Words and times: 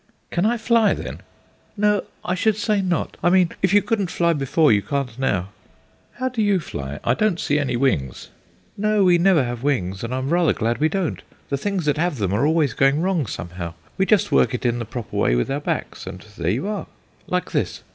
"Can 0.31 0.47
I 0.47 0.57
fly, 0.57 0.95
then?" 0.95 1.21
"No, 1.77 2.05
I 2.25 2.33
should 2.33 2.55
say 2.57 2.81
not; 2.81 3.17
I 3.21 3.29
mean, 3.29 3.51
if 3.61 3.71
you 3.71 3.83
couldn't 3.83 4.09
fly 4.09 4.33
before, 4.33 4.71
you 4.71 4.81
can't 4.81 5.19
now." 5.19 5.49
"How 6.13 6.27
do 6.27 6.41
you 6.41 6.59
fly? 6.59 6.99
I 7.03 7.13
don't 7.13 7.39
see 7.39 7.59
any 7.59 7.75
wings." 7.77 8.29
"No, 8.75 9.03
we 9.03 9.19
never 9.19 9.43
have 9.43 9.61
wings, 9.61 10.03
and 10.03 10.11
I'm 10.11 10.31
rather 10.31 10.53
glad 10.53 10.79
we 10.79 10.89
don't; 10.89 11.21
the 11.49 11.55
things 11.57 11.85
that 11.85 11.97
have 11.99 12.17
them 12.17 12.33
are 12.33 12.47
always 12.47 12.73
going 12.73 13.03
wrong 13.03 13.27
somehow. 13.27 13.75
We 13.95 14.07
just 14.07 14.31
work 14.31 14.55
it 14.55 14.65
in 14.65 14.79
the 14.79 14.85
proper 14.85 15.15
way 15.15 15.35
with 15.35 15.51
our 15.51 15.61
backs, 15.61 16.07
and 16.07 16.19
there 16.35 16.49
you 16.49 16.67
are; 16.67 16.87
like 17.27 17.51
this." 17.51 17.83